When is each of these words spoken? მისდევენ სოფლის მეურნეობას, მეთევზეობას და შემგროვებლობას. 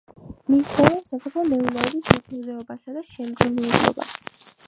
მისდევენ 0.53 1.03
სოფლის 1.09 1.35
მეურნეობას, 1.51 2.09
მეთევზეობას 2.15 2.89
და 2.97 3.05
შემგროვებლობას. 3.13 4.19